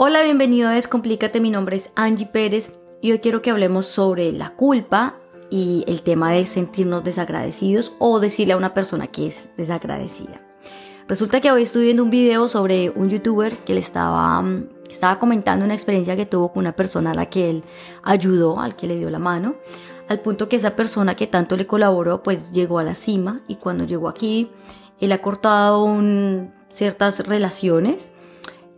Hola, 0.00 0.22
bienvenido 0.22 0.68
a 0.68 0.74
Descomplícate, 0.74 1.40
mi 1.40 1.50
nombre 1.50 1.74
es 1.74 1.90
Angie 1.96 2.24
Pérez 2.24 2.72
y 3.00 3.10
hoy 3.10 3.18
quiero 3.18 3.42
que 3.42 3.50
hablemos 3.50 3.86
sobre 3.86 4.30
la 4.30 4.50
culpa 4.50 5.16
y 5.50 5.82
el 5.88 6.02
tema 6.02 6.30
de 6.30 6.46
sentirnos 6.46 7.02
desagradecidos 7.02 7.90
o 7.98 8.20
decirle 8.20 8.52
a 8.52 8.56
una 8.56 8.74
persona 8.74 9.08
que 9.08 9.26
es 9.26 9.48
desagradecida. 9.56 10.40
Resulta 11.08 11.40
que 11.40 11.50
hoy 11.50 11.64
estuve 11.64 11.82
viendo 11.82 12.04
un 12.04 12.10
video 12.10 12.46
sobre 12.46 12.90
un 12.90 13.10
youtuber 13.10 13.56
que 13.56 13.74
le 13.74 13.80
estaba, 13.80 14.40
mm, 14.40 14.68
estaba 14.88 15.18
comentando 15.18 15.64
una 15.64 15.74
experiencia 15.74 16.14
que 16.14 16.26
tuvo 16.26 16.52
con 16.52 16.60
una 16.60 16.76
persona 16.76 17.10
a 17.10 17.14
la 17.14 17.26
que 17.26 17.50
él 17.50 17.64
ayudó, 18.04 18.60
al 18.60 18.76
que 18.76 18.86
le 18.86 18.98
dio 19.00 19.10
la 19.10 19.18
mano, 19.18 19.56
al 20.06 20.20
punto 20.20 20.48
que 20.48 20.54
esa 20.54 20.76
persona 20.76 21.16
que 21.16 21.26
tanto 21.26 21.56
le 21.56 21.66
colaboró 21.66 22.22
pues 22.22 22.52
llegó 22.52 22.78
a 22.78 22.84
la 22.84 22.94
cima 22.94 23.40
y 23.48 23.56
cuando 23.56 23.82
llegó 23.82 24.08
aquí 24.08 24.48
él 25.00 25.10
ha 25.10 25.20
cortado 25.20 25.92
ciertas 26.70 27.26
relaciones 27.26 28.12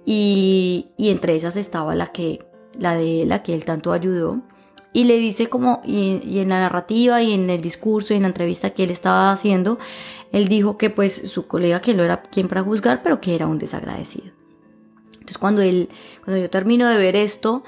y, 0.05 0.93
entre 0.99 1.37
esas 1.37 1.57
estaba 1.57 1.95
la 1.95 2.13
que 2.13 2.45
la 2.79 2.95
de 2.95 3.25
la 3.27 3.43
que 3.43 3.55
él 3.55 3.65
tanto 3.65 3.93
ayudó. 3.93 4.41
Y 4.93 5.05
le 5.05 5.19
dice 5.19 5.49
como 5.49 5.83
y, 5.85 6.39
en 6.39 6.49
la 6.49 6.61
narrativa 6.61 7.23
y 7.23 7.33
en 7.33 7.49
el 7.51 7.63
discurso 7.63 8.13
y 8.13 8.17
en 8.17 8.23
la 8.23 8.29
entrevista 8.29 8.71
que 8.71 8.83
él 8.85 8.91
estaba 8.91 9.31
haciendo 9.31 9.79
él 10.33 10.49
dijo 10.49 10.79
que 10.79 10.91
pues 10.91 11.31
su 11.31 11.47
colega 11.47 11.81
que 11.81 11.95
no 11.95 12.03
era 12.03 12.23
quien 12.23 12.49
para 12.49 12.63
juzgar 12.63 13.03
pero 13.03 13.21
que 13.21 13.35
era 13.35 13.47
un 13.47 13.59
desagradecido. 13.59 14.33
Entonces 15.13 15.39
cuando 15.39 15.63
él 15.63 15.89
cuando 16.25 16.43
yo 16.43 16.51
termino 16.51 16.89
de 16.89 16.97
ver 16.97 17.15
esto 17.15 17.63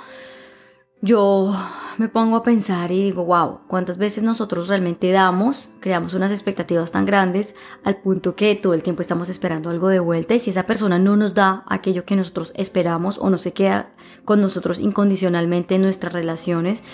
yo 1.03 1.53
me 1.99 2.09
pongo 2.09 2.37
a 2.37 2.43
pensar 2.45 2.93
y 2.93 3.03
digo, 3.03 3.25
wow, 3.25 3.59
¿cuántas 3.67 3.99
veces 3.99 4.23
nosotros 4.23 4.69
realmente 4.69 5.11
damos, 5.11 5.69
creamos 5.81 6.15
unas 6.15 6.31
expectativas 6.31 6.93
tan 6.93 7.05
grandes 7.05 7.57
al 7.83 7.97
punto 7.97 8.37
que 8.37 8.55
todo 8.55 8.73
el 8.73 8.85
tiempo 8.85 9.03
estamos 9.03 9.29
esperando 9.29 9.69
algo 9.71 9.89
de 9.89 9.99
vuelta 9.99 10.35
y 10.35 10.39
si 10.39 10.51
esa 10.51 10.63
persona 10.63 11.01
no 11.01 11.17
nos 11.17 11.35
da 11.35 11.65
aquello 11.69 12.05
que 12.05 12.15
nosotros 12.15 12.53
esperamos 12.57 13.19
o 13.19 13.31
no 13.31 13.37
se 13.37 13.53
queda 13.53 13.91
con 14.25 14.41
nosotros 14.41 14.79
incondicionalmente 14.79 15.75
en 15.75 15.83
nuestras 15.83 16.13
relaciones, 16.13 16.85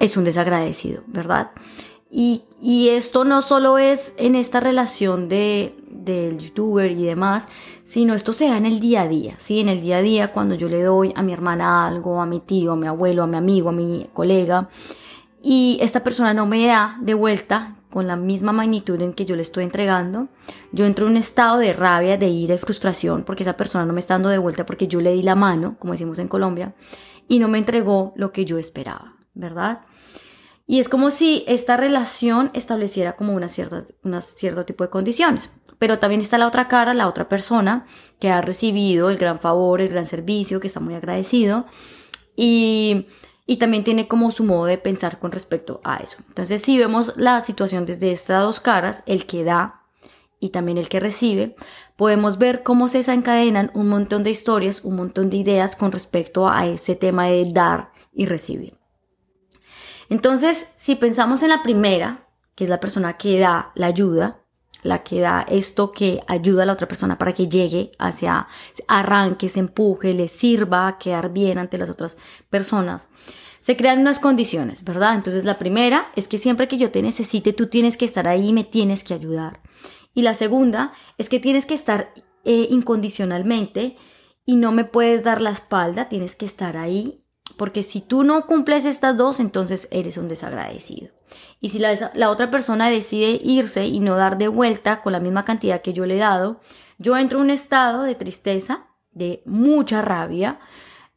es 0.00 0.16
un 0.16 0.24
desagradecido, 0.24 1.02
¿verdad? 1.06 1.50
Y, 2.10 2.44
y 2.60 2.88
esto 2.88 3.24
no 3.24 3.42
solo 3.42 3.76
es 3.76 4.14
en 4.16 4.34
esta 4.34 4.60
relación 4.60 5.28
de, 5.28 5.76
del 6.04 6.38
youtuber 6.38 6.90
y 6.90 7.04
demás, 7.04 7.48
sino 7.84 8.14
esto 8.14 8.32
se 8.32 8.48
da 8.48 8.56
en 8.56 8.66
el 8.66 8.80
día 8.80 9.02
a 9.02 9.08
día, 9.08 9.34
¿sí? 9.38 9.60
En 9.60 9.68
el 9.68 9.80
día 9.80 9.98
a 9.98 10.02
día 10.02 10.28
cuando 10.28 10.54
yo 10.54 10.68
le 10.68 10.82
doy 10.82 11.12
a 11.14 11.22
mi 11.22 11.32
hermana 11.32 11.86
algo, 11.86 12.20
a 12.20 12.26
mi 12.26 12.40
tío, 12.40 12.72
a 12.72 12.76
mi 12.76 12.86
abuelo, 12.86 13.22
a 13.22 13.26
mi 13.26 13.36
amigo, 13.36 13.68
a 13.68 13.72
mi 13.72 14.08
colega, 14.12 14.68
y 15.42 15.78
esta 15.80 16.04
persona 16.04 16.34
no 16.34 16.46
me 16.46 16.66
da 16.66 16.96
de 17.00 17.14
vuelta 17.14 17.76
con 17.90 18.06
la 18.06 18.16
misma 18.16 18.52
magnitud 18.52 19.00
en 19.02 19.12
que 19.12 19.26
yo 19.26 19.36
le 19.36 19.42
estoy 19.42 19.64
entregando, 19.64 20.28
yo 20.72 20.86
entro 20.86 21.06
en 21.06 21.12
un 21.12 21.18
estado 21.18 21.58
de 21.58 21.72
rabia, 21.72 22.16
de 22.16 22.28
ira 22.28 22.54
y 22.54 22.58
frustración 22.58 23.22
porque 23.24 23.42
esa 23.42 23.56
persona 23.56 23.84
no 23.84 23.92
me 23.92 24.00
está 24.00 24.14
dando 24.14 24.30
de 24.30 24.38
vuelta 24.38 24.64
porque 24.64 24.88
yo 24.88 25.00
le 25.00 25.12
di 25.12 25.22
la 25.22 25.34
mano, 25.34 25.76
como 25.78 25.92
decimos 25.92 26.18
en 26.18 26.28
Colombia, 26.28 26.74
y 27.28 27.38
no 27.38 27.48
me 27.48 27.58
entregó 27.58 28.12
lo 28.16 28.32
que 28.32 28.44
yo 28.44 28.58
esperaba, 28.58 29.16
¿verdad? 29.34 29.80
Y 30.66 30.78
es 30.78 30.88
como 30.88 31.10
si 31.10 31.44
esta 31.46 31.76
relación 31.76 32.50
estableciera 32.54 33.16
como 33.16 33.34
una 33.34 33.48
cierta, 33.48 33.80
una 34.04 34.20
cierto 34.20 34.64
tipo 34.64 34.84
de 34.84 34.90
condiciones. 34.90 35.50
Pero 35.82 35.98
también 35.98 36.20
está 36.20 36.38
la 36.38 36.46
otra 36.46 36.68
cara, 36.68 36.94
la 36.94 37.08
otra 37.08 37.28
persona 37.28 37.86
que 38.20 38.30
ha 38.30 38.40
recibido 38.40 39.10
el 39.10 39.18
gran 39.18 39.40
favor, 39.40 39.80
el 39.80 39.88
gran 39.88 40.06
servicio, 40.06 40.60
que 40.60 40.68
está 40.68 40.78
muy 40.78 40.94
agradecido. 40.94 41.66
Y, 42.36 43.08
y 43.46 43.56
también 43.56 43.82
tiene 43.82 44.06
como 44.06 44.30
su 44.30 44.44
modo 44.44 44.66
de 44.66 44.78
pensar 44.78 45.18
con 45.18 45.32
respecto 45.32 45.80
a 45.82 45.96
eso. 45.96 46.18
Entonces, 46.28 46.62
si 46.62 46.78
vemos 46.78 47.14
la 47.16 47.40
situación 47.40 47.84
desde 47.84 48.12
estas 48.12 48.44
dos 48.44 48.60
caras, 48.60 49.02
el 49.06 49.26
que 49.26 49.42
da 49.42 49.82
y 50.38 50.50
también 50.50 50.78
el 50.78 50.88
que 50.88 51.00
recibe, 51.00 51.56
podemos 51.96 52.38
ver 52.38 52.62
cómo 52.62 52.86
se 52.86 52.98
desencadenan 52.98 53.72
un 53.74 53.88
montón 53.88 54.22
de 54.22 54.30
historias, 54.30 54.84
un 54.84 54.94
montón 54.94 55.30
de 55.30 55.38
ideas 55.38 55.74
con 55.74 55.90
respecto 55.90 56.48
a 56.48 56.64
ese 56.64 56.94
tema 56.94 57.26
de 57.26 57.50
dar 57.52 57.90
y 58.12 58.26
recibir. 58.26 58.78
Entonces, 60.08 60.72
si 60.76 60.94
pensamos 60.94 61.42
en 61.42 61.48
la 61.48 61.64
primera, 61.64 62.28
que 62.54 62.62
es 62.62 62.70
la 62.70 62.78
persona 62.78 63.14
que 63.14 63.40
da 63.40 63.72
la 63.74 63.88
ayuda, 63.88 64.41
la 64.82 65.02
que 65.02 65.20
da 65.20 65.46
esto 65.48 65.92
que 65.92 66.20
ayuda 66.26 66.62
a 66.62 66.66
la 66.66 66.72
otra 66.72 66.88
persona 66.88 67.18
para 67.18 67.32
que 67.32 67.48
llegue 67.48 67.92
hacia, 67.98 68.48
arranque, 68.88 69.48
se 69.48 69.60
empuje, 69.60 70.14
le 70.14 70.28
sirva 70.28 70.88
a 70.88 70.98
quedar 70.98 71.32
bien 71.32 71.58
ante 71.58 71.78
las 71.78 71.90
otras 71.90 72.16
personas. 72.50 73.08
Se 73.60 73.76
crean 73.76 74.00
unas 74.00 74.18
condiciones, 74.18 74.84
¿verdad? 74.84 75.14
Entonces 75.14 75.44
la 75.44 75.58
primera 75.58 76.08
es 76.16 76.26
que 76.26 76.38
siempre 76.38 76.68
que 76.68 76.78
yo 76.78 76.90
te 76.90 77.02
necesite, 77.02 77.52
tú 77.52 77.68
tienes 77.68 77.96
que 77.96 78.04
estar 78.04 78.26
ahí 78.26 78.48
y 78.48 78.52
me 78.52 78.64
tienes 78.64 79.04
que 79.04 79.14
ayudar. 79.14 79.60
Y 80.14 80.22
la 80.22 80.34
segunda 80.34 80.92
es 81.16 81.28
que 81.28 81.38
tienes 81.38 81.64
que 81.64 81.74
estar 81.74 82.12
eh, 82.44 82.66
incondicionalmente 82.70 83.96
y 84.44 84.56
no 84.56 84.72
me 84.72 84.84
puedes 84.84 85.22
dar 85.22 85.40
la 85.40 85.50
espalda, 85.50 86.08
tienes 86.08 86.34
que 86.34 86.44
estar 86.44 86.76
ahí 86.76 87.22
porque 87.56 87.82
si 87.82 88.00
tú 88.00 88.24
no 88.24 88.46
cumples 88.46 88.84
estas 88.84 89.16
dos, 89.16 89.40
entonces 89.40 89.88
eres 89.90 90.16
un 90.16 90.28
desagradecido. 90.28 91.10
Y 91.60 91.68
si 91.68 91.78
la, 91.78 92.30
otra 92.30 92.50
persona 92.50 92.88
decide 92.88 93.40
irse 93.42 93.86
y 93.86 94.00
no 94.00 94.16
dar 94.16 94.38
de 94.38 94.48
vuelta 94.48 95.02
con 95.02 95.12
la 95.12 95.20
misma 95.20 95.44
cantidad 95.44 95.82
que 95.82 95.92
yo 95.92 96.06
le 96.06 96.16
he 96.16 96.18
dado, 96.18 96.60
yo 96.98 97.16
entro 97.16 97.38
en 97.38 97.44
un 97.44 97.50
estado 97.50 98.02
de 98.02 98.14
tristeza, 98.14 98.86
de 99.12 99.42
mucha 99.46 100.02
rabia, 100.02 100.58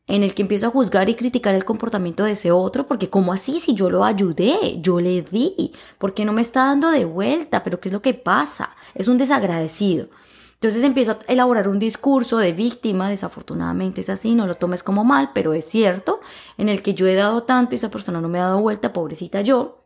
en 0.07 0.21
el 0.21 0.35
que 0.35 0.43
empiezo 0.43 0.67
a 0.67 0.71
juzgar 0.71 1.09
y 1.09 1.15
criticar 1.15 1.55
el 1.55 1.65
comportamiento 1.65 2.23
de 2.23 2.33
ese 2.33 2.51
otro, 2.51 2.85
porque 2.85 3.09
como 3.09 3.33
así 3.33 3.59
si 3.59 3.73
yo 3.73 3.89
lo 3.89 4.03
ayudé, 4.03 4.79
yo 4.79 5.01
le 5.01 5.23
di, 5.23 5.73
porque 5.97 6.25
no 6.25 6.33
me 6.33 6.41
está 6.41 6.65
dando 6.65 6.91
de 6.91 7.05
vuelta, 7.05 7.63
pero 7.63 7.79
¿qué 7.79 7.89
es 7.89 7.93
lo 7.93 8.01
que 8.01 8.13
pasa? 8.13 8.75
Es 8.93 9.07
un 9.07 9.17
desagradecido. 9.17 10.09
Entonces 10.55 10.83
empiezo 10.83 11.13
a 11.13 11.19
elaborar 11.27 11.67
un 11.67 11.79
discurso 11.79 12.37
de 12.37 12.53
víctima, 12.53 13.09
desafortunadamente 13.09 14.01
es 14.01 14.09
así, 14.09 14.35
no 14.35 14.47
lo 14.47 14.55
tomes 14.55 14.83
como 14.83 15.03
mal, 15.03 15.31
pero 15.33 15.53
es 15.53 15.65
cierto, 15.65 16.21
en 16.57 16.69
el 16.69 16.81
que 16.81 16.93
yo 16.93 17.07
he 17.07 17.15
dado 17.15 17.43
tanto 17.43 17.75
y 17.75 17.77
esa 17.77 17.91
persona 17.91 18.21
no 18.21 18.29
me 18.29 18.39
ha 18.39 18.45
dado 18.45 18.61
vuelta, 18.61 18.93
pobrecita 18.93 19.41
yo. 19.41 19.84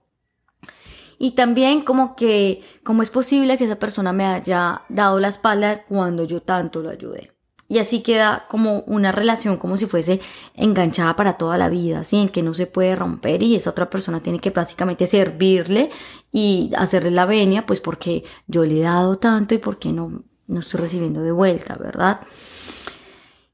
Y 1.19 1.31
también 1.31 1.81
como 1.81 2.15
que, 2.15 2.63
¿cómo 2.83 3.03
es 3.03 3.11
posible 3.11 3.57
que 3.57 3.65
esa 3.65 3.77
persona 3.77 4.13
me 4.13 4.25
haya 4.25 4.83
dado 4.89 5.19
la 5.19 5.27
espalda 5.27 5.83
cuando 5.83 6.23
yo 6.23 6.41
tanto 6.41 6.81
lo 6.81 6.89
ayudé? 6.89 7.33
Y 7.67 7.77
así 7.77 8.01
queda 8.01 8.45
como 8.47 8.79
una 8.87 9.11
relación 9.11 9.57
como 9.57 9.77
si 9.77 9.85
fuese 9.85 10.21
enganchada 10.55 11.15
para 11.15 11.37
toda 11.37 11.59
la 11.59 11.69
vida, 11.69 11.99
así 11.99 12.17
en 12.17 12.29
que 12.29 12.41
no 12.41 12.55
se 12.55 12.65
puede 12.65 12.95
romper 12.95 13.43
y 13.43 13.55
esa 13.55 13.69
otra 13.69 13.91
persona 13.91 14.21
tiene 14.21 14.39
que 14.39 14.49
prácticamente 14.49 15.05
servirle 15.05 15.91
y 16.31 16.71
hacerle 16.75 17.11
la 17.11 17.25
venia, 17.25 17.67
pues 17.67 17.79
porque 17.79 18.23
yo 18.47 18.65
le 18.65 18.79
he 18.79 18.83
dado 18.83 19.19
tanto 19.19 19.53
y 19.53 19.59
porque 19.59 19.91
no 19.91 20.23
no 20.49 20.59
estoy 20.59 20.81
recibiendo 20.81 21.21
de 21.21 21.31
vuelta, 21.31 21.75
¿verdad? 21.75 22.21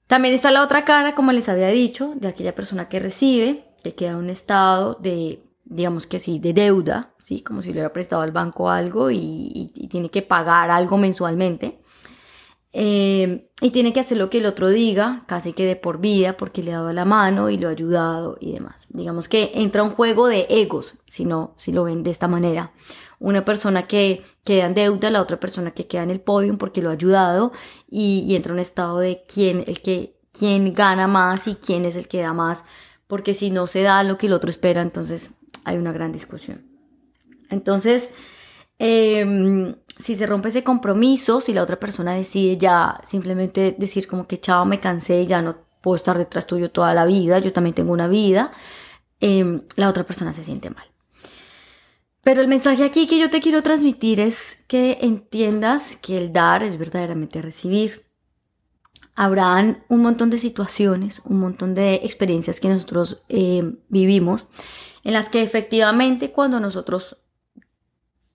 También 0.08 0.34
está 0.34 0.50
la 0.52 0.64
otra 0.64 0.86
cara, 0.86 1.14
como 1.14 1.32
les 1.32 1.50
había 1.50 1.68
dicho, 1.68 2.14
de 2.16 2.30
aquella 2.30 2.56
persona 2.56 2.90
que 2.90 3.00
recibe, 3.00 3.66
que 3.84 3.94
queda 3.94 4.12
en 4.12 4.18
un 4.18 4.30
estado 4.30 4.96
de, 4.96 5.44
digamos 5.66 6.08
que 6.08 6.20
sí, 6.20 6.40
de 6.40 6.54
deuda, 6.54 7.14
¿sí? 7.22 7.42
Como 7.42 7.62
si 7.62 7.70
le 7.70 7.74
hubiera 7.74 7.94
prestado 7.94 8.22
al 8.22 8.32
banco 8.32 8.70
algo 8.70 9.12
y, 9.12 9.72
tiene 9.90 10.10
que 10.10 10.22
pagar 10.22 10.72
algo 10.72 10.98
mensualmente. 10.98 11.80
Eh, 12.78 13.50
y 13.62 13.70
tiene 13.72 13.94
que 13.94 14.02
hacer 14.02 14.18
lo 14.18 14.30
que 14.30 14.40
el 14.40 14.46
otro 14.46 14.68
diga, 14.70 15.24
casi 15.28 15.54
que 15.54 15.66
de 15.66 15.78
por 15.78 16.00
vida, 16.00 16.36
porque 16.36 16.62
le 16.62 16.74
ha 16.74 16.78
dado 16.78 16.92
la 16.92 17.06
mano 17.06 17.50
y 17.50 17.58
lo 17.58 17.70
ha 17.70 17.72
ayudado 17.72 18.38
y 18.42 18.52
demás. 18.52 18.88
Digamos 18.90 19.30
que 19.30 19.52
entra 19.56 19.84
un 19.84 19.92
juego 19.92 20.28
de 20.28 20.46
egos, 20.50 21.00
si 21.08 21.24
no, 21.26 21.54
si 21.56 21.72
lo 21.72 21.86
ven 21.86 22.04
de 22.04 22.12
esta 22.12 22.28
manera 22.28 22.74
una 23.20 23.46
persona 23.46 23.88
que 23.88 24.24
queda 24.44 24.66
en 24.66 24.74
deuda, 24.74 25.10
la 25.10 25.22
otra 25.22 25.40
persona 25.40 25.72
que 25.72 25.88
queda 25.88 26.04
en 26.04 26.12
el 26.12 26.22
podium 26.22 26.58
porque 26.58 26.82
lo 26.82 26.90
ha 26.90 26.94
ayudado 26.94 27.52
y, 27.90 28.36
entra 28.36 28.54
un 28.54 28.60
estado 28.60 29.00
de 29.00 29.24
quién, 29.28 29.64
el 29.68 29.82
que, 29.82 30.18
quién 30.32 30.74
gana 30.74 31.08
más 31.08 31.48
y 31.48 31.56
quién 31.56 31.86
es 31.86 31.96
el 31.96 32.08
que 32.08 32.22
da 32.22 32.34
más, 32.34 32.64
porque 33.08 33.34
si 33.34 33.52
no 33.52 33.68
se 33.68 33.84
da 33.84 34.04
lo 34.04 34.18
que 34.18 34.28
el 34.28 34.34
otro 34.34 34.50
espera, 34.50 34.82
entonces 34.82 35.32
hay 35.66 35.78
una 35.78 35.92
gran 35.92 36.12
discusión. 36.12 36.64
Entonces, 37.50 38.10
em, 38.80 39.76
si 39.98 40.16
se 40.16 40.26
rompe 40.26 40.50
ese 40.50 40.64
compromiso, 40.64 41.42
si 41.42 41.54
la 41.54 41.64
otra 41.64 41.80
persona 41.80 42.14
decide 42.14 42.58
ya 42.58 43.00
simplemente 43.04 43.76
decir 43.78 44.08
como 44.08 44.28
que 44.28 44.40
chao, 44.40 44.66
me 44.66 44.80
cansé, 44.80 45.26
ya 45.26 45.42
no 45.42 45.58
puedo 45.82 45.96
estar 45.96 46.18
detrás 46.18 46.48
tuyo 46.48 46.72
toda 46.72 46.94
la 46.94 47.06
vida, 47.06 47.40
yo 47.40 47.54
también 47.54 47.76
tengo 47.76 47.94
una 47.94 48.08
vida, 48.08 48.52
em, 49.20 49.62
la 49.76 49.90
otra 49.90 50.04
persona 50.04 50.34
se 50.34 50.44
siente 50.44 50.70
mal. 50.70 50.86
Pero 52.24 52.42
el 52.42 52.48
mensaje 52.48 52.84
aquí 52.84 53.06
que 53.06 53.20
yo 53.20 53.30
te 53.30 53.40
quiero 53.40 53.62
transmitir 53.62 54.20
es 54.20 54.64
que 54.68 54.98
entiendas 55.02 55.96
que 55.96 56.18
el 56.18 56.34
dar 56.34 56.64
es 56.64 56.80
verdaderamente 56.80 57.40
recibir. 57.40 58.02
Habrán 59.16 59.84
un 59.88 60.02
montón 60.02 60.30
de 60.30 60.38
situaciones, 60.38 61.22
un 61.26 61.40
montón 61.40 61.74
de 61.74 61.96
experiencias 61.96 62.60
que 62.60 62.68
nosotros 62.68 63.24
eh, 63.30 63.78
vivimos 63.88 64.48
en 65.04 65.14
las 65.14 65.30
que 65.30 65.42
efectivamente 65.42 66.32
cuando 66.32 66.60
nosotros 66.60 67.18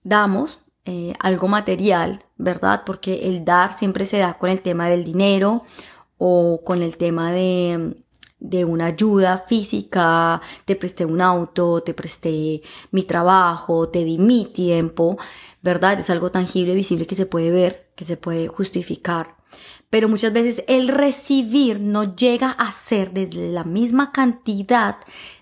damos 0.03 0.59
eh, 0.85 1.13
algo 1.19 1.47
material, 1.47 2.23
¿verdad? 2.37 2.83
Porque 2.85 3.29
el 3.29 3.45
dar 3.45 3.73
siempre 3.73 4.05
se 4.05 4.17
da 4.17 4.39
con 4.39 4.49
el 4.49 4.61
tema 4.61 4.89
del 4.89 5.03
dinero 5.03 5.63
o 6.17 6.61
con 6.63 6.81
el 6.81 6.97
tema 6.97 7.31
de, 7.31 8.03
de 8.39 8.65
una 8.65 8.87
ayuda 8.87 9.37
física, 9.37 10.41
te 10.65 10.75
presté 10.75 11.05
un 11.05 11.21
auto, 11.21 11.83
te 11.83 11.93
presté 11.93 12.63
mi 12.89 13.03
trabajo, 13.03 13.89
te 13.89 14.03
di 14.03 14.17
mi 14.17 14.45
tiempo, 14.45 15.17
¿verdad? 15.61 15.99
Es 15.99 16.09
algo 16.09 16.31
tangible, 16.31 16.73
visible 16.73 17.05
que 17.05 17.15
se 17.15 17.27
puede 17.27 17.51
ver, 17.51 17.91
que 17.95 18.03
se 18.03 18.17
puede 18.17 18.47
justificar. 18.47 19.40
Pero 19.91 20.09
muchas 20.09 20.33
veces 20.33 20.63
el 20.67 20.87
recibir 20.87 21.79
no 21.79 22.15
llega 22.15 22.49
a 22.49 22.71
ser 22.71 23.11
desde 23.11 23.51
la 23.51 23.63
misma 23.63 24.11
cantidad 24.11 24.97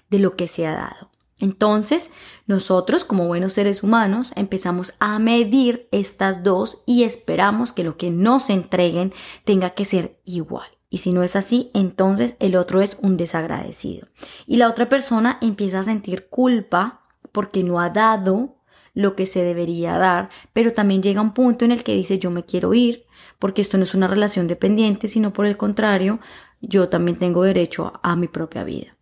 de 0.10 0.20
lo 0.20 0.36
que 0.36 0.48
se 0.48 0.68
ha 0.68 0.74
dado. 0.74 1.10
Entonces, 1.40 2.12
nosotros 2.48 3.06
como 3.06 3.28
buenos 3.28 3.54
seres 3.54 3.82
humanos 3.82 4.34
empezamos 4.36 4.94
a 5.00 5.20
medir 5.20 5.88
estas 5.92 6.44
dos 6.44 6.82
y 6.86 7.04
esperamos 7.04 7.72
que 7.72 7.86
lo 7.86 7.96
que 7.96 8.12
nos 8.12 8.50
entreguen 8.50 9.14
tenga 9.46 9.70
que 9.70 9.86
ser 9.86 10.20
igual. 10.26 10.68
Y 10.90 10.98
si 10.98 11.14
no 11.14 11.24
es 11.24 11.36
así, 11.36 11.70
entonces 11.74 12.36
el 12.40 12.56
otro 12.56 12.82
es 12.82 12.98
un 13.02 13.16
desagradecido. 13.16 14.08
Y 14.48 14.58
la 14.58 14.68
otra 14.68 14.90
persona 14.90 15.38
empieza 15.42 15.80
a 15.80 15.84
sentir 15.84 16.28
culpa 16.28 17.04
porque 17.32 17.64
no 17.64 17.80
ha 17.80 17.90
dado 17.90 18.59
lo 18.94 19.16
que 19.16 19.26
se 19.26 19.44
debería 19.44 19.98
dar, 19.98 20.30
pero 20.54 20.74
también 20.74 21.02
llega 21.04 21.22
un 21.22 21.34
punto 21.34 21.66
en 21.66 21.72
el 21.72 21.84
que 21.84 21.96
dice 21.96 22.20
yo 22.20 22.32
me 22.32 22.46
quiero 22.46 22.74
ir, 22.74 23.06
porque 23.38 23.62
esto 23.62 23.78
no 23.78 23.84
es 23.84 23.94
una 23.94 24.08
relación 24.08 24.48
dependiente, 24.48 25.08
sino 25.08 25.34
por 25.34 25.46
el 25.46 25.58
contrario, 25.58 26.20
yo 26.62 26.90
también 26.90 27.18
tengo 27.18 27.44
derecho 27.44 27.94
a, 28.04 28.16
mi 28.16 28.28
propia 28.28 28.64
vida. 28.64 28.98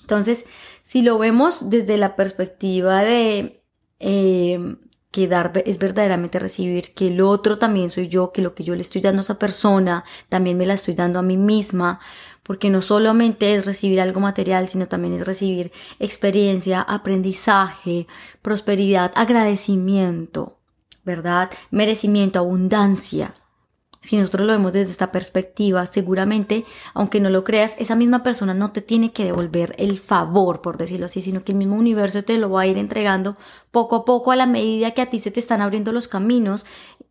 Entonces, 0.00 0.46
si 0.82 1.02
lo 1.02 1.18
vemos 1.18 1.70
desde 1.70 1.96
la 1.98 2.16
perspectiva 2.16 3.02
de 3.02 3.62
eh, 4.00 4.76
que 5.12 5.28
dar 5.28 5.52
es 5.66 5.78
verdaderamente 5.78 6.38
recibir, 6.40 6.94
que 6.94 7.08
el 7.08 7.20
otro 7.20 7.58
también 7.58 7.90
soy 7.90 8.08
yo, 8.08 8.32
que 8.32 8.42
lo 8.42 8.54
que 8.54 8.64
yo 8.64 8.74
le 8.74 8.80
estoy 8.80 9.02
dando 9.02 9.20
a 9.20 9.22
esa 9.22 9.38
persona, 9.38 10.04
también 10.28 10.56
me 10.58 10.66
la 10.66 10.74
estoy 10.74 10.94
dando 10.94 11.18
a 11.18 11.22
mí 11.22 11.36
misma, 11.36 12.00
porque 12.42 12.70
no 12.70 12.80
solamente 12.80 13.54
es 13.54 13.66
recibir 13.66 14.00
algo 14.00 14.20
material, 14.20 14.66
sino 14.68 14.88
también 14.88 15.14
es 15.14 15.26
recibir 15.26 15.70
experiencia, 16.00 16.80
aprendizaje, 16.80 18.08
prosperidad, 18.40 19.12
agradecimiento, 19.14 20.58
¿verdad? 21.04 21.50
Merecimiento, 21.70 22.38
abundancia. 22.38 23.34
Si 24.02 24.16
nosotros 24.16 24.48
lo 24.48 24.52
vemos 24.52 24.72
desde 24.72 24.90
esta 24.90 25.12
perspectiva, 25.12 25.86
seguramente, 25.86 26.64
aunque 26.92 27.20
no 27.20 27.30
lo 27.30 27.44
creas, 27.44 27.76
esa 27.78 27.94
misma 27.94 28.24
persona 28.24 28.52
no 28.52 28.72
te 28.72 28.82
tiene 28.82 29.12
que 29.12 29.24
devolver 29.24 29.76
el 29.78 29.96
favor, 29.96 30.60
por 30.60 30.76
decirlo 30.76 31.06
así, 31.06 31.22
sino 31.22 31.44
que 31.44 31.52
el 31.52 31.58
mismo 31.58 31.76
universo 31.76 32.24
te 32.24 32.36
lo 32.36 32.50
va 32.50 32.62
a 32.62 32.66
ir 32.66 32.78
entregando 32.78 33.36
poco 33.70 33.94
a 33.94 34.04
poco 34.04 34.32
a 34.32 34.36
la 34.36 34.46
medida 34.46 34.90
que 34.90 35.02
a 35.02 35.08
ti 35.08 35.20
se 35.20 35.30
te 35.30 35.38
están 35.38 35.60
abriendo 35.60 35.92
los 35.92 36.08
caminos 36.08 36.66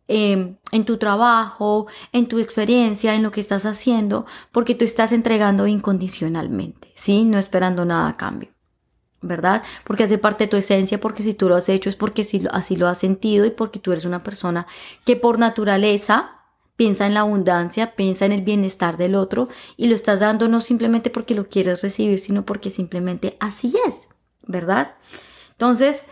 em, 0.06 0.58
en 0.70 0.84
tu 0.84 0.98
trabajo, 0.98 1.86
en 2.12 2.26
tu 2.26 2.38
experiencia, 2.38 3.14
en 3.14 3.22
lo 3.22 3.30
que 3.30 3.40
estás 3.40 3.64
haciendo, 3.64 4.26
porque 4.52 4.74
tú 4.74 4.84
estás 4.84 5.12
entregando 5.12 5.66
incondicionalmente, 5.66 6.92
¿sí? 6.94 7.24
No 7.24 7.38
esperando 7.38 7.86
nada 7.86 8.08
a 8.08 8.16
cambio. 8.18 8.50
¿verdad? 9.24 9.62
Porque 9.84 10.02
hace 10.02 10.18
parte 10.18 10.44
de 10.44 10.50
tu 10.50 10.56
esencia, 10.56 10.98
porque 10.98 11.22
si 11.22 11.32
tú 11.32 11.48
lo 11.48 11.54
has 11.54 11.68
hecho 11.68 11.88
es 11.88 11.94
porque 11.94 12.26
así 12.50 12.76
lo 12.76 12.88
has 12.88 12.98
sentido 12.98 13.46
y 13.46 13.50
porque 13.50 13.78
tú 13.78 13.92
eres 13.92 14.04
una 14.04 14.24
persona 14.24 14.66
que 15.04 15.14
por 15.14 15.38
naturaleza 15.38 16.41
piensa 16.76 17.06
en 17.06 17.14
la 17.14 17.20
abundancia, 17.20 17.94
piensa 17.94 18.26
en 18.26 18.32
el 18.32 18.42
bienestar 18.42 18.96
del 18.96 19.14
otro 19.14 19.48
y 19.76 19.86
lo 19.86 19.94
estás 19.94 20.20
dando 20.20 20.48
no 20.48 20.60
simplemente 20.60 21.10
porque 21.10 21.34
lo 21.34 21.48
quieres 21.48 21.82
recibir, 21.82 22.18
sino 22.18 22.44
porque 22.44 22.70
simplemente 22.70 23.36
así 23.40 23.72
es, 23.86 24.08
¿verdad? 24.46 24.94
Entonces, 25.52 26.02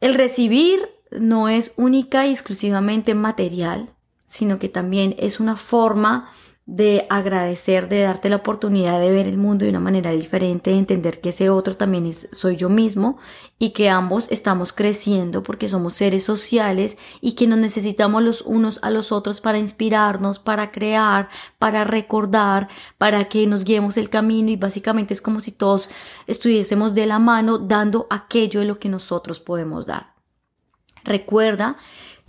el 0.00 0.14
recibir 0.14 0.80
no 1.10 1.48
es 1.48 1.72
única 1.76 2.26
y 2.26 2.32
exclusivamente 2.32 3.14
material, 3.14 3.94
sino 4.26 4.58
que 4.58 4.68
también 4.68 5.14
es 5.18 5.40
una 5.40 5.56
forma 5.56 6.30
de 6.70 7.04
agradecer, 7.10 7.88
de 7.88 8.02
darte 8.02 8.28
la 8.28 8.36
oportunidad 8.36 9.00
de 9.00 9.10
ver 9.10 9.26
el 9.26 9.38
mundo 9.38 9.64
de 9.64 9.70
una 9.70 9.80
manera 9.80 10.12
diferente, 10.12 10.70
de 10.70 10.78
entender 10.78 11.20
que 11.20 11.30
ese 11.30 11.50
otro 11.50 11.76
también 11.76 12.06
es, 12.06 12.28
soy 12.30 12.54
yo 12.54 12.68
mismo 12.68 13.18
y 13.58 13.70
que 13.70 13.90
ambos 13.90 14.28
estamos 14.30 14.72
creciendo 14.72 15.42
porque 15.42 15.68
somos 15.68 15.94
seres 15.94 16.22
sociales 16.22 16.96
y 17.20 17.32
que 17.32 17.48
nos 17.48 17.58
necesitamos 17.58 18.22
los 18.22 18.42
unos 18.42 18.78
a 18.82 18.90
los 18.90 19.10
otros 19.10 19.40
para 19.40 19.58
inspirarnos, 19.58 20.38
para 20.38 20.70
crear, 20.70 21.28
para 21.58 21.82
recordar, 21.82 22.68
para 22.98 23.24
que 23.28 23.48
nos 23.48 23.64
guiemos 23.64 23.96
el 23.96 24.08
camino 24.08 24.50
y 24.50 24.56
básicamente 24.56 25.12
es 25.12 25.20
como 25.20 25.40
si 25.40 25.50
todos 25.50 25.90
estuviésemos 26.28 26.94
de 26.94 27.06
la 27.06 27.18
mano 27.18 27.58
dando 27.58 28.06
aquello 28.10 28.60
de 28.60 28.66
lo 28.66 28.78
que 28.78 28.88
nosotros 28.88 29.40
podemos 29.40 29.86
dar. 29.86 30.14
Recuerda 31.02 31.76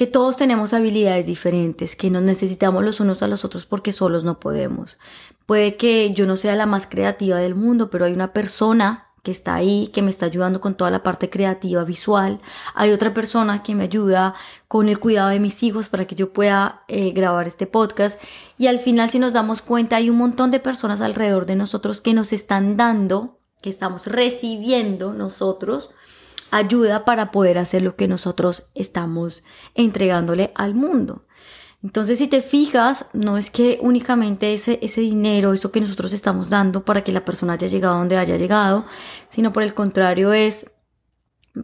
que 0.01 0.07
todos 0.07 0.35
tenemos 0.35 0.73
habilidades 0.73 1.27
diferentes, 1.27 1.95
que 1.95 2.09
nos 2.09 2.23
necesitamos 2.23 2.83
los 2.83 2.99
unos 2.99 3.21
a 3.21 3.27
los 3.27 3.45
otros 3.45 3.67
porque 3.67 3.93
solos 3.93 4.23
no 4.23 4.39
podemos. 4.39 4.97
Puede 5.45 5.75
que 5.75 6.11
yo 6.11 6.25
no 6.25 6.37
sea 6.37 6.55
la 6.55 6.65
más 6.65 6.87
creativa 6.87 7.37
del 7.37 7.53
mundo, 7.53 7.91
pero 7.91 8.05
hay 8.05 8.13
una 8.13 8.33
persona 8.33 9.11
que 9.21 9.29
está 9.29 9.53
ahí, 9.53 9.91
que 9.93 10.01
me 10.01 10.09
está 10.09 10.25
ayudando 10.25 10.59
con 10.59 10.73
toda 10.73 10.89
la 10.89 11.03
parte 11.03 11.29
creativa 11.29 11.83
visual. 11.83 12.41
Hay 12.73 12.89
otra 12.89 13.13
persona 13.13 13.61
que 13.61 13.75
me 13.75 13.83
ayuda 13.83 14.33
con 14.67 14.89
el 14.89 14.97
cuidado 14.97 15.29
de 15.29 15.39
mis 15.39 15.61
hijos 15.61 15.87
para 15.87 16.05
que 16.05 16.15
yo 16.15 16.33
pueda 16.33 16.81
eh, 16.87 17.11
grabar 17.11 17.47
este 17.47 17.67
podcast. 17.67 18.19
Y 18.57 18.65
al 18.65 18.79
final, 18.79 19.11
si 19.11 19.19
nos 19.19 19.33
damos 19.33 19.61
cuenta, 19.61 19.97
hay 19.97 20.09
un 20.09 20.17
montón 20.17 20.49
de 20.49 20.59
personas 20.59 21.01
alrededor 21.01 21.45
de 21.45 21.57
nosotros 21.57 22.01
que 22.01 22.15
nos 22.15 22.33
están 22.33 22.75
dando, 22.75 23.37
que 23.61 23.69
estamos 23.69 24.07
recibiendo 24.07 25.13
nosotros 25.13 25.91
ayuda 26.51 27.05
para 27.05 27.31
poder 27.31 27.57
hacer 27.57 27.81
lo 27.81 27.95
que 27.95 28.07
nosotros 28.07 28.67
estamos 28.75 29.43
entregándole 29.73 30.51
al 30.55 30.75
mundo. 30.75 31.25
Entonces, 31.83 32.19
si 32.19 32.27
te 32.27 32.41
fijas, 32.41 33.07
no 33.13 33.37
es 33.37 33.49
que 33.49 33.79
únicamente 33.81 34.53
ese, 34.53 34.77
ese 34.83 35.01
dinero, 35.01 35.53
eso 35.53 35.71
que 35.71 35.81
nosotros 35.81 36.13
estamos 36.13 36.49
dando 36.49 36.85
para 36.85 37.03
que 37.03 37.11
la 37.11 37.25
persona 37.25 37.53
haya 37.53 37.67
llegado 37.67 37.97
donde 37.97 38.17
haya 38.17 38.37
llegado, 38.37 38.85
sino 39.29 39.51
por 39.51 39.63
el 39.63 39.73
contrario 39.73 40.31
es 40.31 40.69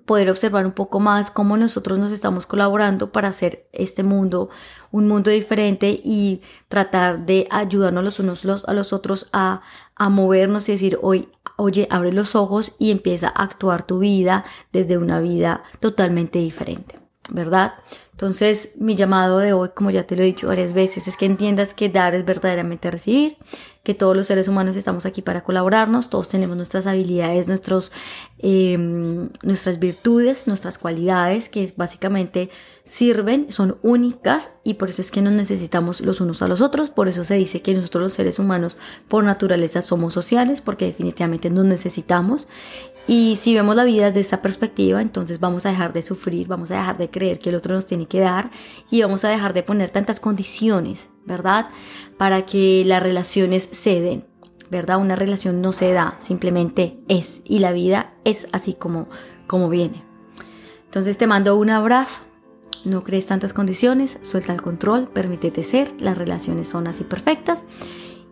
poder 0.06 0.30
observar 0.30 0.66
un 0.66 0.74
poco 0.74 1.00
más 1.00 1.32
cómo 1.32 1.56
nosotros 1.56 1.98
nos 1.98 2.12
estamos 2.12 2.46
colaborando 2.46 3.12
para 3.12 3.30
hacer 3.30 3.70
este 3.72 4.04
mundo 4.04 4.50
un 4.92 5.08
mundo 5.08 5.32
diferente 5.32 6.00
y 6.04 6.42
tratar 6.68 7.26
de 7.26 7.48
ayudarnos 7.52 8.04
los 8.04 8.20
unos 8.20 8.66
a 8.66 8.74
los 8.74 8.94
otros 8.94 9.28
a, 9.32 9.62
a 9.96 10.10
movernos 10.10 10.68
y 10.68 10.74
decir, 10.74 11.00
hoy, 11.02 11.30
oye, 11.58 11.88
abre 11.92 12.14
los 12.14 12.36
ojos 12.36 12.76
y 12.80 12.92
empieza 12.92 13.28
a 13.28 13.44
actuar 13.44 13.86
tu 13.86 14.00
vida 14.00 14.46
desde 14.72 14.98
una 14.98 15.20
vida 15.20 15.64
totalmente 15.80 16.40
diferente, 16.40 17.00
¿verdad? 17.30 17.74
Entonces, 18.12 18.76
mi 18.80 18.96
llamado 18.96 19.40
de 19.40 19.54
hoy, 19.54 19.70
como 19.76 19.92
ya 19.92 20.08
te 20.08 20.16
lo 20.16 20.24
he 20.24 20.26
dicho 20.26 20.48
varias 20.48 20.74
veces, 20.74 21.08
es 21.08 21.18
que 21.18 21.26
entiendas 21.26 21.74
que 21.74 21.90
dar 21.90 22.16
es 22.16 22.26
verdaderamente 22.26 22.90
recibir, 22.90 23.38
que 23.88 23.94
todos 23.94 24.18
los 24.18 24.28
seres 24.28 24.50
humanos 24.50 24.76
estamos 24.76 25.06
aquí 25.06 25.22
para 25.22 25.46
colaborarnos, 25.46 26.10
todos 26.10 26.28
tenemos 26.28 26.58
nuestras 26.58 26.88
habilidades, 26.88 27.48
nuestros, 27.48 27.94
em, 28.40 29.30
nuestras 29.44 29.80
virtudes, 29.80 30.46
nuestras 30.46 30.78
cualidades, 30.78 31.48
que 31.48 31.72
básicamente 31.78 32.50
sirven, 32.84 33.50
son 33.50 33.78
únicas 33.84 34.52
y 34.66 34.74
por 34.74 34.90
eso 34.90 35.02
es 35.02 35.10
que 35.10 35.22
nos 35.22 35.34
necesitamos 35.36 36.02
los 36.02 36.20
unos 36.20 36.42
a 36.42 36.50
los 36.50 36.60
otros, 36.60 36.90
por 36.90 37.08
eso 37.08 37.24
se 37.24 37.36
dice 37.36 37.62
que 37.62 37.74
nosotros 37.74 38.04
los 38.04 38.12
seres 38.12 38.40
humanos 38.40 38.76
por 39.08 39.24
naturaleza 39.24 39.82
somos 39.82 40.14
sociales, 40.14 40.60
porque 40.60 40.88
definitivamente 40.88 41.50
nos 41.50 41.64
necesitamos. 41.64 42.50
Y 43.08 43.38
si 43.38 43.56
vemos 43.56 43.78
la 43.78 43.86
vida 43.86 44.08
desde 44.08 44.20
esta 44.20 44.42
perspectiva, 44.42 45.02
entonces 45.02 45.40
vamos 45.40 45.66
a 45.66 45.70
dejar 45.70 45.94
de 45.94 46.02
sufrir, 46.02 46.50
vamos 46.50 46.72
a 46.72 46.76
dejar 46.76 46.98
de 46.98 47.10
creer 47.10 47.40
que 47.40 47.52
el 47.52 47.56
otro 47.56 47.74
nos 47.74 47.86
tiene 47.86 48.06
que 48.06 48.20
dar 48.20 48.52
y 48.92 49.02
vamos 49.02 49.24
a 49.24 49.30
dejar 49.30 49.54
de 49.54 49.64
poner 49.64 49.92
tantas 49.92 50.20
condiciones, 50.20 51.08
¿verdad? 51.28 51.70
Para 52.18 52.46
que 52.46 52.84
las 52.86 53.04
relaciones 53.04 53.70
ceden, 53.72 54.26
¿verdad? 54.72 55.00
Una 55.00 55.16
relación 55.16 55.62
no 55.62 55.74
se 55.74 55.94
da, 55.94 56.16
simplemente 56.20 57.00
es 57.08 57.42
y 57.46 57.60
la 57.60 57.72
vida 57.72 58.14
es 58.24 58.48
así 58.52 58.74
como, 58.74 59.08
como 59.46 59.70
viene. 59.70 60.04
Entonces 60.86 61.18
te 61.18 61.28
mando 61.28 61.56
un 61.58 61.70
abrazo. 61.70 62.22
No 62.86 63.04
crees 63.04 63.26
tantas 63.26 63.54
condiciones, 63.54 64.20
suelta 64.22 64.54
el 64.54 64.62
control, 64.62 65.10
permítete 65.10 65.64
ser, 65.64 65.94
las 66.00 66.18
relaciones 66.18 66.70
son 66.70 66.88
así 66.88 67.04
perfectas. 67.04 67.60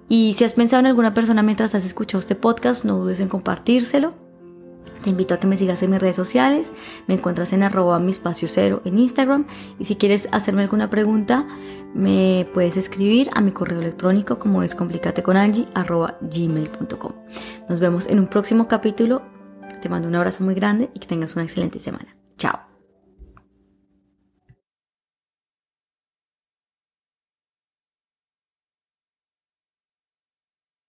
Y 0.07 0.35
si 0.37 0.43
has 0.43 0.53
pensado 0.53 0.79
en 0.81 0.85
alguna 0.85 1.13
persona 1.13 1.43
mientras 1.43 1.75
has 1.75 1.83
escuchado 1.83 2.19
este 2.19 2.35
podcast, 2.35 2.85
no 2.85 2.97
dudes 2.97 3.19
en 3.19 3.27
compartírselo 3.27 4.24
te 5.05 5.11
invito 5.11 5.35
a 5.35 5.39
que 5.39 5.45
me 5.45 5.55
sigas 5.55 5.83
en 5.83 5.91
mis 5.91 6.01
redes 6.01 6.15
sociales. 6.15 6.73
Me 7.05 7.13
encuentras 7.13 7.53
en 7.53 7.61
arroba 7.61 7.99
mi 7.99 8.09
en 8.85 8.97
Instagram. 8.97 9.45
Y 9.77 9.85
si 9.85 9.97
quieres 9.97 10.27
hacerme 10.31 10.63
alguna 10.63 10.89
pregunta, 10.89 11.47
me 11.93 12.47
puedes 12.55 12.75
escribir 12.75 13.29
a 13.35 13.41
mi 13.41 13.51
correo 13.51 13.79
electrónico 13.79 14.39
como 14.39 14.63
es 14.63 14.73
arroba 15.75 16.17
gmail.com. 16.21 17.11
Nos 17.69 17.79
vemos 17.79 18.07
en 18.07 18.19
un 18.19 18.27
próximo 18.27 18.67
capítulo. 18.67 19.21
Te 19.79 19.89
mando 19.89 20.07
un 20.07 20.15
abrazo 20.15 20.43
muy 20.43 20.55
grande 20.55 20.89
y 20.95 20.99
que 20.99 21.07
tengas 21.07 21.35
una 21.35 21.43
excelente 21.43 21.79
semana. 21.79 22.15
Chao. 22.37 22.74